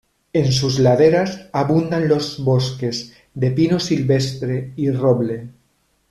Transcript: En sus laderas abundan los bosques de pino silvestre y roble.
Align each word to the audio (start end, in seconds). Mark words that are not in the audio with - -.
En 0.33 0.51
sus 0.51 0.79
laderas 0.79 1.47
abundan 1.53 2.07
los 2.07 2.43
bosques 2.43 3.13
de 3.35 3.51
pino 3.51 3.79
silvestre 3.79 4.73
y 4.75 4.89
roble. 4.89 5.49